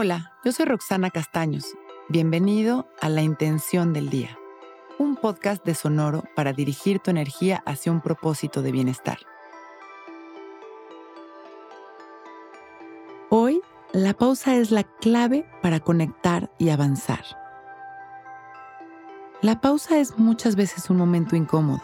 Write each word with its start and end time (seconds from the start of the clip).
Hola, 0.00 0.30
yo 0.44 0.52
soy 0.52 0.66
Roxana 0.66 1.10
Castaños. 1.10 1.74
Bienvenido 2.08 2.88
a 3.00 3.08
La 3.08 3.20
Intención 3.20 3.92
del 3.92 4.10
Día, 4.10 4.38
un 4.96 5.16
podcast 5.16 5.64
de 5.64 5.74
Sonoro 5.74 6.22
para 6.36 6.52
dirigir 6.52 7.00
tu 7.00 7.10
energía 7.10 7.64
hacia 7.66 7.90
un 7.90 8.00
propósito 8.00 8.62
de 8.62 8.70
bienestar. 8.70 9.18
Hoy, 13.28 13.60
la 13.92 14.14
pausa 14.14 14.54
es 14.54 14.70
la 14.70 14.84
clave 14.84 15.50
para 15.62 15.80
conectar 15.80 16.48
y 16.58 16.68
avanzar. 16.68 17.24
La 19.42 19.60
pausa 19.60 19.98
es 19.98 20.16
muchas 20.16 20.54
veces 20.54 20.90
un 20.90 20.96
momento 20.96 21.34
incómodo. 21.34 21.82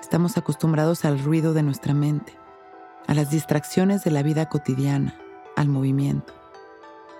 Estamos 0.00 0.38
acostumbrados 0.38 1.04
al 1.04 1.18
ruido 1.18 1.52
de 1.52 1.62
nuestra 1.62 1.92
mente, 1.92 2.32
a 3.06 3.12
las 3.12 3.30
distracciones 3.30 4.04
de 4.04 4.10
la 4.10 4.22
vida 4.22 4.48
cotidiana, 4.48 5.20
al 5.54 5.68
movimiento. 5.68 6.35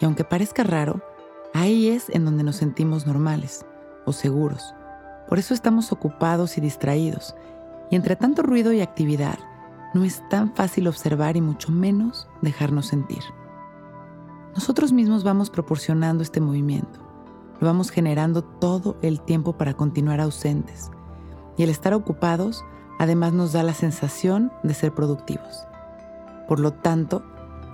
Y 0.00 0.04
aunque 0.04 0.24
parezca 0.24 0.62
raro, 0.64 1.02
ahí 1.54 1.88
es 1.88 2.08
en 2.10 2.24
donde 2.24 2.44
nos 2.44 2.56
sentimos 2.56 3.06
normales 3.06 3.64
o 4.04 4.12
seguros. 4.12 4.74
Por 5.28 5.38
eso 5.38 5.54
estamos 5.54 5.92
ocupados 5.92 6.56
y 6.56 6.60
distraídos. 6.60 7.34
Y 7.90 7.96
entre 7.96 8.16
tanto 8.16 8.42
ruido 8.42 8.72
y 8.72 8.80
actividad, 8.80 9.38
no 9.94 10.04
es 10.04 10.26
tan 10.28 10.54
fácil 10.54 10.88
observar 10.88 11.36
y 11.36 11.40
mucho 11.40 11.72
menos 11.72 12.28
dejarnos 12.42 12.86
sentir. 12.86 13.22
Nosotros 14.54 14.92
mismos 14.92 15.24
vamos 15.24 15.50
proporcionando 15.50 16.22
este 16.22 16.40
movimiento. 16.40 17.00
Lo 17.60 17.66
vamos 17.66 17.90
generando 17.90 18.42
todo 18.42 18.96
el 19.02 19.20
tiempo 19.20 19.56
para 19.56 19.74
continuar 19.74 20.20
ausentes. 20.20 20.90
Y 21.56 21.62
el 21.62 21.70
estar 21.70 21.94
ocupados 21.94 22.64
además 22.98 23.32
nos 23.32 23.52
da 23.52 23.62
la 23.62 23.74
sensación 23.74 24.52
de 24.62 24.74
ser 24.74 24.94
productivos. 24.94 25.66
Por 26.46 26.60
lo 26.60 26.72
tanto, 26.72 27.22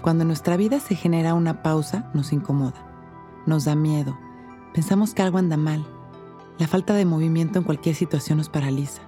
cuando 0.00 0.22
en 0.22 0.28
nuestra 0.28 0.56
vida 0.56 0.80
se 0.80 0.94
genera 0.94 1.34
una 1.34 1.62
pausa, 1.62 2.10
nos 2.14 2.32
incomoda, 2.32 2.86
nos 3.46 3.64
da 3.64 3.74
miedo, 3.74 4.18
pensamos 4.72 5.14
que 5.14 5.22
algo 5.22 5.38
anda 5.38 5.56
mal. 5.56 5.86
La 6.58 6.66
falta 6.66 6.94
de 6.94 7.04
movimiento 7.04 7.58
en 7.58 7.64
cualquier 7.64 7.94
situación 7.94 8.38
nos 8.38 8.48
paraliza. 8.48 9.02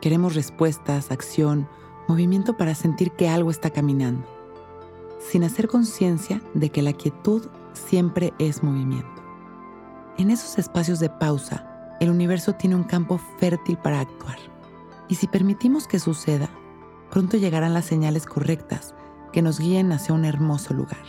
Queremos 0.00 0.34
respuestas, 0.34 1.10
acción, 1.10 1.68
movimiento 2.08 2.56
para 2.56 2.74
sentir 2.74 3.12
que 3.12 3.28
algo 3.28 3.50
está 3.50 3.70
caminando, 3.70 4.26
sin 5.18 5.44
hacer 5.44 5.68
conciencia 5.68 6.42
de 6.52 6.70
que 6.70 6.82
la 6.82 6.92
quietud 6.92 7.48
siempre 7.72 8.34
es 8.38 8.62
movimiento. 8.62 9.22
En 10.18 10.30
esos 10.30 10.58
espacios 10.58 11.00
de 11.00 11.08
pausa, 11.08 11.96
el 12.00 12.10
universo 12.10 12.52
tiene 12.52 12.76
un 12.76 12.84
campo 12.84 13.18
fértil 13.38 13.78
para 13.78 14.00
actuar. 14.00 14.38
Y 15.08 15.16
si 15.16 15.26
permitimos 15.26 15.86
que 15.86 15.98
suceda, 15.98 16.48
pronto 17.10 17.36
llegarán 17.36 17.74
las 17.74 17.84
señales 17.84 18.26
correctas 18.26 18.94
que 19.34 19.42
nos 19.42 19.58
guíen 19.58 19.90
hacia 19.90 20.14
un 20.14 20.24
hermoso 20.24 20.74
lugar. 20.74 21.04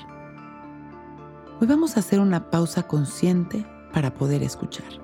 Hoy 1.62 1.68
vamos 1.68 1.96
a 1.96 2.00
hacer 2.00 2.20
una 2.20 2.50
pausa 2.50 2.82
consciente 2.82 3.64
para 3.94 4.16
poder 4.16 4.42
escuchar. 4.42 5.00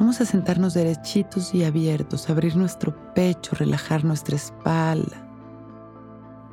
Vamos 0.00 0.22
a 0.22 0.24
sentarnos 0.24 0.72
derechitos 0.72 1.54
y 1.54 1.64
abiertos, 1.64 2.30
abrir 2.30 2.56
nuestro 2.56 2.96
pecho, 3.12 3.56
relajar 3.56 4.06
nuestra 4.06 4.36
espalda, 4.36 5.18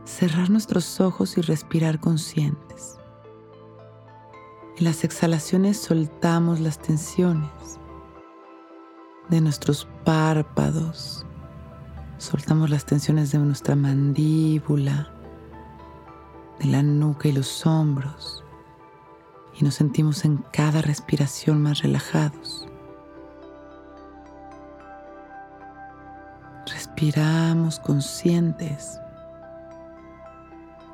cerrar 0.04 0.50
nuestros 0.50 1.00
ojos 1.00 1.38
y 1.38 1.42
respirar 1.42 2.02
conscientes. 2.02 2.98
En 4.78 4.84
las 4.84 5.06
exhalaciones 5.06 5.80
soltamos 5.80 6.60
las 6.60 6.80
tensiones 6.80 7.80
de 9.30 9.40
nuestros 9.40 9.88
párpados, 10.04 11.25
Soltamos 12.18 12.70
las 12.70 12.86
tensiones 12.86 13.34
de 13.34 13.40
nuestra 13.40 13.76
mandíbula, 13.76 15.10
de 16.60 16.66
la 16.68 16.82
nuca 16.82 17.28
y 17.28 17.34
los 17.34 17.66
hombros. 17.66 18.44
Y 19.60 19.66
nos 19.66 19.76
sentimos 19.76 20.24
en 20.24 20.38
cada 20.54 20.82
respiración 20.82 21.62
más 21.62 21.82
relajados. 21.82 22.68
Respiramos 26.66 27.80
conscientes, 27.80 29.00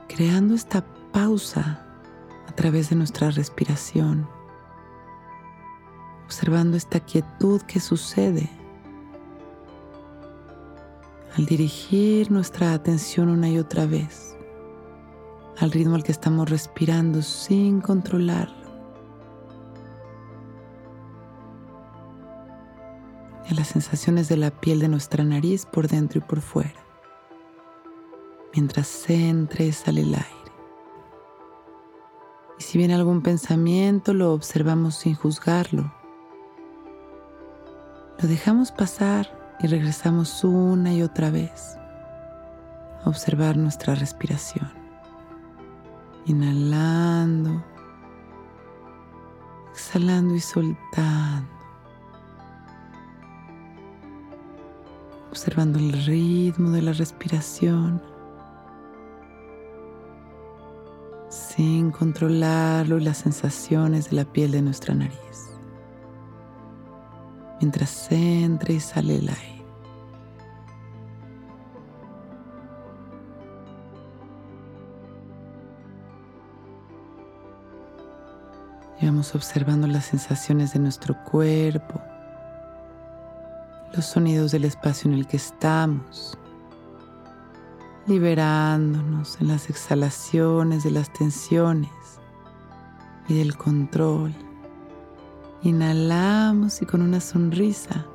creando 0.07 0.55
esta 0.55 0.83
pausa 1.11 1.85
a 2.47 2.51
través 2.53 2.89
de 2.89 2.95
nuestra 2.95 3.29
respiración, 3.29 4.27
observando 6.25 6.77
esta 6.77 6.99
quietud 6.99 7.61
que 7.61 7.79
sucede 7.79 8.60
al 11.37 11.45
dirigir 11.45 12.31
nuestra 12.31 12.73
atención 12.73 13.29
una 13.29 13.49
y 13.49 13.57
otra 13.57 13.85
vez 13.85 14.31
al 15.61 15.71
ritmo 15.71 15.95
al 15.95 16.03
que 16.03 16.11
estamos 16.11 16.49
respirando 16.49 17.21
sin 17.21 17.81
controlarlo. 17.81 18.55
Y 23.47 23.53
a 23.53 23.55
las 23.55 23.67
sensaciones 23.67 24.27
de 24.27 24.37
la 24.37 24.49
piel 24.49 24.79
de 24.79 24.87
nuestra 24.87 25.23
nariz 25.23 25.67
por 25.67 25.87
dentro 25.87 26.17
y 26.17 26.21
por 26.21 26.41
fuera, 26.41 26.83
mientras 28.53 29.07
entra 29.07 29.63
y 29.63 29.71
sale 29.71 30.01
el 30.01 30.15
aire. 30.15 30.27
Y 32.57 32.63
si 32.63 32.79
viene 32.79 32.95
algún 32.95 33.21
pensamiento, 33.21 34.13
lo 34.15 34.33
observamos 34.33 34.95
sin 34.95 35.13
juzgarlo. 35.13 35.93
Lo 38.19 38.27
dejamos 38.27 38.71
pasar 38.71 39.40
y 39.63 39.67
regresamos 39.67 40.43
una 40.43 40.93
y 40.93 41.03
otra 41.03 41.29
vez 41.29 41.77
a 43.03 43.09
observar 43.09 43.57
nuestra 43.57 43.93
respiración. 43.95 44.71
Inhalando, 46.25 47.63
exhalando 49.71 50.35
y 50.35 50.39
soltando. 50.39 51.49
Observando 55.29 55.79
el 55.79 55.93
ritmo 56.05 56.71
de 56.71 56.81
la 56.81 56.93
respiración 56.93 58.01
sin 61.29 61.91
controlarlo 61.91 62.97
y 62.97 63.03
las 63.03 63.19
sensaciones 63.19 64.09
de 64.09 64.17
la 64.17 64.25
piel 64.25 64.51
de 64.51 64.61
nuestra 64.61 64.93
nariz 64.93 65.50
mientras 67.61 68.11
entra 68.11 68.73
y 68.73 68.79
sale 68.79 69.17
el 69.17 69.29
aire. 69.29 69.65
Y 78.99 79.05
vamos 79.05 79.33
observando 79.35 79.87
las 79.87 80.05
sensaciones 80.05 80.73
de 80.73 80.79
nuestro 80.79 81.15
cuerpo, 81.23 82.01
los 83.95 84.05
sonidos 84.05 84.51
del 84.51 84.65
espacio 84.65 85.09
en 85.09 85.17
el 85.17 85.27
que 85.27 85.37
estamos, 85.37 86.37
liberándonos 88.07 89.39
en 89.39 89.47
las 89.49 89.69
exhalaciones 89.69 90.83
de 90.83 90.91
las 90.91 91.13
tensiones 91.13 91.91
y 93.27 93.37
del 93.37 93.55
control. 93.55 94.50
Inhalamos 95.63 96.81
y 96.81 96.85
con 96.85 97.01
una 97.01 97.19
sonrisa 97.19 98.05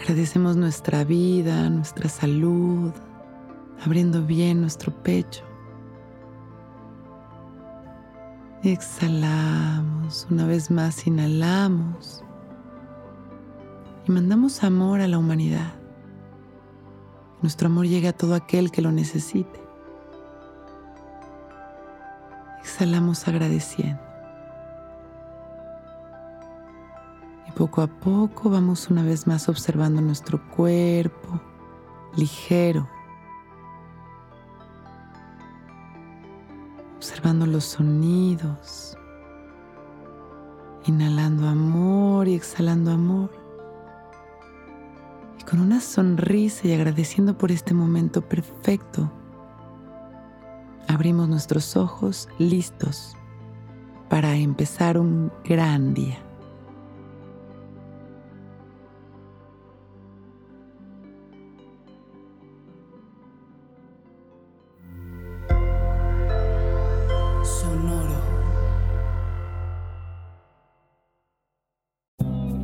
agradecemos 0.00 0.56
nuestra 0.56 1.04
vida, 1.04 1.68
nuestra 1.70 2.08
salud, 2.08 2.92
abriendo 3.84 4.22
bien 4.24 4.60
nuestro 4.60 4.92
pecho. 5.02 5.44
Exhalamos, 8.62 10.26
una 10.30 10.46
vez 10.46 10.70
más 10.70 11.06
inhalamos 11.06 12.24
y 14.06 14.12
mandamos 14.12 14.64
amor 14.64 15.00
a 15.00 15.08
la 15.08 15.18
humanidad. 15.18 15.74
Nuestro 17.42 17.68
amor 17.68 17.86
llegue 17.86 18.08
a 18.08 18.16
todo 18.16 18.34
aquel 18.34 18.70
que 18.70 18.82
lo 18.82 18.90
necesite. 18.90 19.60
Exhalamos 22.60 23.28
agradeciendo. 23.28 24.07
Poco 27.58 27.82
a 27.82 27.88
poco 27.88 28.50
vamos 28.50 28.88
una 28.88 29.02
vez 29.02 29.26
más 29.26 29.48
observando 29.48 30.00
nuestro 30.00 30.40
cuerpo 30.50 31.40
ligero 32.16 32.88
observando 36.98 37.46
los 37.46 37.64
sonidos, 37.64 38.96
inhalando 40.86 41.48
amor 41.48 42.28
y 42.28 42.34
exhalando 42.34 42.92
amor. 42.92 43.30
Y 45.40 45.42
con 45.44 45.60
una 45.60 45.80
sonrisa 45.80 46.68
y 46.68 46.74
agradeciendo 46.74 47.38
por 47.38 47.50
este 47.50 47.74
momento 47.74 48.20
perfecto, 48.20 49.10
abrimos 50.86 51.28
nuestros 51.28 51.76
ojos 51.76 52.28
listos 52.38 53.16
para 54.08 54.36
empezar 54.36 54.98
un 54.98 55.32
gran 55.44 55.94
día. 55.94 56.27